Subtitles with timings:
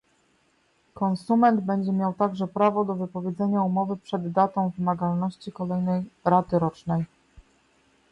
[0.93, 7.05] Konsument będzie miał także prawo do wypowiedzenia umowy przed datą wymagalności kolejnej raty rocznej